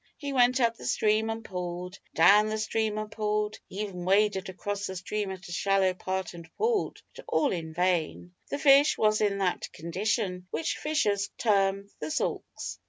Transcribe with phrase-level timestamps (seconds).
[0.17, 4.49] He went up the stream and pulled, down the stream and pulled, he even waded
[4.49, 8.33] across the stream at a shallow part and pulled, but all in vain.
[8.49, 12.79] The fish was in that condition which fishers term "the sulks."